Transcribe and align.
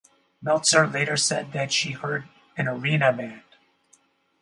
Meltzer 0.41 0.87
later 0.87 1.15
said 1.15 1.51
that 1.51 1.71
she 1.71 1.91
heard 1.91 2.27
"an 2.57 2.67
arena 2.67 3.13
band". 3.13 3.43